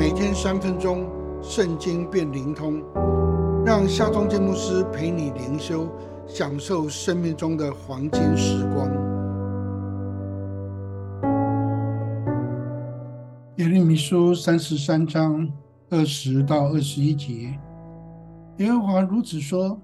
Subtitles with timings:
[0.00, 1.06] 每天三分钟，
[1.42, 2.82] 圣经变灵通，
[3.66, 5.86] 让夏忠建牧师陪你灵修，
[6.26, 8.88] 享受生命中的黄金时光。
[13.58, 15.46] 耶利米书三十三章
[15.90, 17.54] 二十到二十一节，
[18.56, 19.78] 耶和华如此说：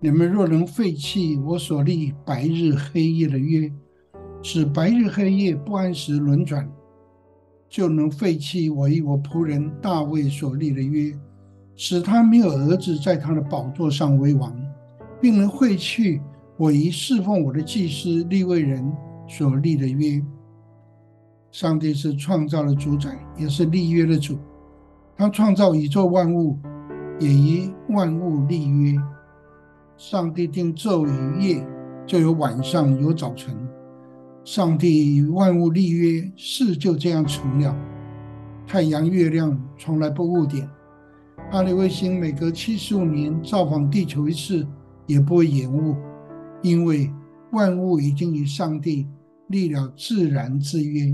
[0.00, 3.72] 你们若能废弃我所立白日黑夜的约，
[4.42, 6.68] 使白日黑夜不按时轮转。
[7.76, 11.14] 就能废弃我与我仆人大卫所立的约，
[11.76, 14.50] 使他没有儿子在他的宝座上为王，
[15.20, 16.22] 并能废去
[16.56, 18.90] 我与侍奉我的祭司立位人
[19.28, 20.24] 所立的约。
[21.50, 24.38] 上帝是创造的主宰，也是立约的主。
[25.14, 26.58] 他创造宇宙万物，
[27.20, 28.94] 也与万物立约。
[29.98, 31.66] 上帝定昼与夜，
[32.06, 33.54] 就有晚上，有早晨。
[34.46, 37.76] 上帝与万物立约，事就这样成了。
[38.64, 40.70] 太阳、月亮从来不误点，
[41.50, 44.64] 阿里卫星每隔七十五年造访地球一次，
[45.04, 45.96] 也不会延误，
[46.62, 47.10] 因为
[47.50, 49.08] 万物已经与上帝
[49.48, 51.12] 立了自然之约。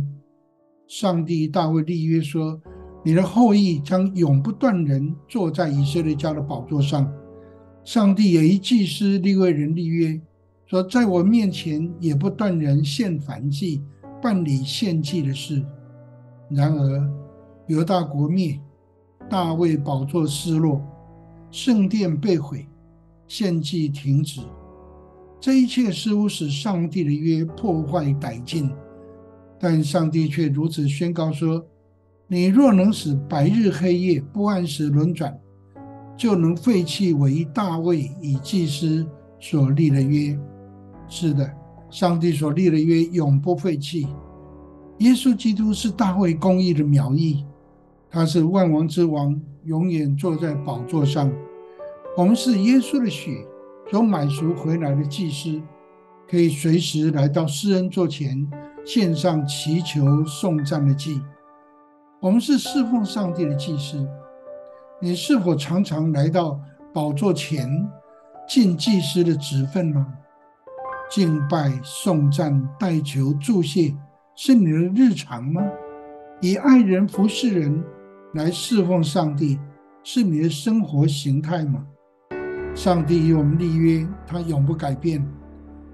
[0.86, 2.60] 上帝大卫立约说
[3.02, 7.10] ：“你的后裔将永不断人坐在以色列家的宝座上。”
[7.82, 10.20] 上帝也与祭司立位人立约。
[10.72, 13.82] 说，在我面前也不断人献燔祭、
[14.22, 15.62] 办理献祭的事。
[16.48, 17.10] 然而，
[17.66, 18.58] 犹大国灭，
[19.28, 20.80] 大卫宝座失落，
[21.50, 22.66] 圣殿被毁，
[23.26, 24.40] 献祭停止。
[25.38, 28.72] 这一切似乎使上帝的约破坏殆尽。
[29.58, 31.62] 但上帝却如此宣告说
[32.26, 35.38] ：“你若能使白日黑夜不按时轮转，
[36.16, 39.06] 就能废弃我一大卫以祭司
[39.38, 40.34] 所立的约。”
[41.14, 41.46] 是的，
[41.90, 44.08] 上帝所立的约永不废弃。
[45.00, 47.44] 耶稣基督是大卫公义的苗裔，
[48.08, 51.30] 他是万王之王，永远坐在宝座上。
[52.16, 53.46] 我们是耶稣的血
[53.90, 55.60] 所买赎回来的祭司，
[56.26, 58.50] 可以随时来到施恩座前，
[58.82, 61.20] 献上祈求颂赞的祭。
[62.20, 64.08] 我们是侍奉上帝的祭司。
[64.98, 66.58] 你是否常常来到
[66.94, 67.86] 宝座前，
[68.48, 70.06] 尽祭司的职分呢？
[71.14, 73.94] 敬拜、颂赞、代求、助谢，
[74.34, 75.60] 是你的日常吗？
[76.40, 77.84] 以爱人服侍人
[78.32, 79.58] 来侍奉上帝，
[80.02, 81.84] 是你的生活形态吗？
[82.74, 85.22] 上帝与我们立约，他永不改变。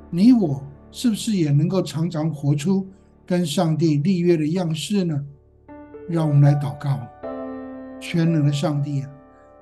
[0.08, 0.62] 你我
[0.92, 2.86] 是不是也能够常常活出
[3.26, 5.20] 跟上帝立约的样式呢？
[6.08, 6.96] 让我们来祷告：
[7.98, 9.10] 全能的上帝啊，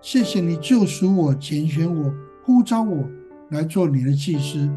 [0.02, 2.12] 谢谢你救赎我、拣选我、
[2.44, 3.08] 呼召我
[3.48, 4.70] 来做你的祭司。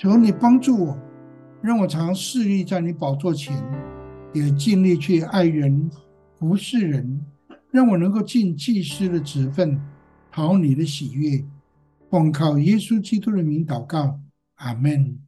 [0.00, 0.96] 求你帮助我，
[1.60, 3.52] 让我常侍立在你宝座前，
[4.32, 5.90] 也尽力去爱人、
[6.38, 7.20] 服侍人，
[7.72, 9.76] 让我能够尽祭司的职分，
[10.30, 11.44] 讨你的喜悦。
[12.08, 14.20] 奉靠耶稣基督的名祷告，
[14.58, 15.18] 阿门。